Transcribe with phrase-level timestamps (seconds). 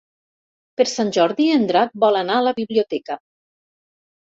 [0.79, 3.21] Per Sant Jordi en Drac vol anar a la biblioteca.